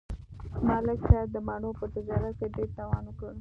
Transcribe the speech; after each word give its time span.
ملک 0.67 0.99
صاحب 1.09 1.27
د 1.33 1.37
مڼو 1.47 1.69
په 1.79 1.85
تجارت 1.95 2.33
کې 2.39 2.47
ډېر 2.55 2.69
تاوان 2.77 3.03
وکړ. 3.07 3.29